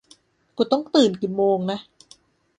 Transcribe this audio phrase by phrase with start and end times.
[0.57, 1.79] กูต้องตื่นกี่โมงนะ